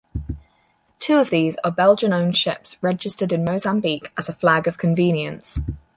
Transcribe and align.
Two 0.97 1.19
of 1.19 1.29
these 1.29 1.57
are 1.63 1.69
Belgian-owned 1.69 2.35
ships 2.35 2.75
registered 2.81 3.31
in 3.31 3.45
Mozambique 3.45 4.11
as 4.17 4.27
a 4.29 4.33
flag 4.33 4.65
of 4.65 4.79
convenience. 4.79 5.59